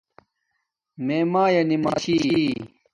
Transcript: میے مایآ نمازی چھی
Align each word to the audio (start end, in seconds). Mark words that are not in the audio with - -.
میے 1.05 1.19
مایآ 1.31 1.61
نمازی 1.69 2.15
چھی 2.23 2.39